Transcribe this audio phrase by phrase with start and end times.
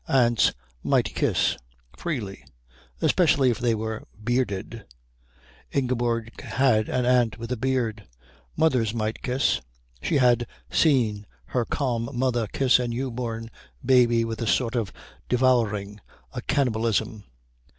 [0.07, 0.51] Aunts
[0.81, 1.57] might kiss:
[1.95, 2.43] freely.
[3.03, 4.83] Especially if they were bearded
[5.71, 8.07] Ingeborg had an aunt with a beard.
[8.57, 9.61] Mothers might kiss;
[10.01, 13.51] she had seen her calm mother kiss a new born
[13.85, 14.91] baby with a sort of
[15.29, 16.01] devouring,
[16.33, 17.23] a cannibalism.